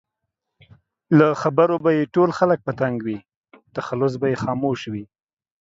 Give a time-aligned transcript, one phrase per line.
[1.17, 3.17] له خبرو به یې ټول خلک په تنګ وي؛
[3.75, 5.05] تخلص به یې خاموش وي